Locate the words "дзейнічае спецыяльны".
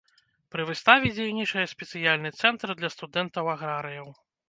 1.17-2.35